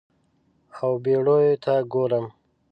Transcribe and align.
او 0.79 0.91
بیړیو 1.03 1.59
ته 1.63 1.73
ګورم 1.93 2.25